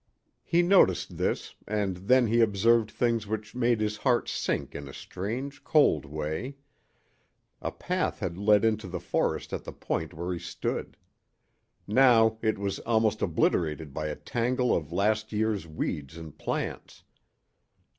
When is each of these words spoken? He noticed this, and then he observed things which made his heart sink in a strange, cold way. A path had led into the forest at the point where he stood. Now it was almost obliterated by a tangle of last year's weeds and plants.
He 0.43 0.63
noticed 0.63 1.17
this, 1.17 1.53
and 1.67 1.95
then 1.95 2.25
he 2.25 2.41
observed 2.41 2.89
things 2.89 3.27
which 3.27 3.53
made 3.53 3.79
his 3.79 3.97
heart 3.97 4.27
sink 4.27 4.73
in 4.73 4.87
a 4.87 4.93
strange, 4.95 5.63
cold 5.63 6.05
way. 6.05 6.55
A 7.61 7.71
path 7.71 8.17
had 8.17 8.35
led 8.35 8.65
into 8.65 8.87
the 8.87 8.99
forest 8.99 9.53
at 9.53 9.63
the 9.63 9.71
point 9.71 10.11
where 10.11 10.33
he 10.33 10.39
stood. 10.39 10.97
Now 11.85 12.39
it 12.41 12.57
was 12.57 12.79
almost 12.79 13.21
obliterated 13.21 13.93
by 13.93 14.07
a 14.07 14.15
tangle 14.15 14.75
of 14.75 14.91
last 14.91 15.31
year's 15.31 15.67
weeds 15.67 16.17
and 16.17 16.35
plants. 16.35 17.03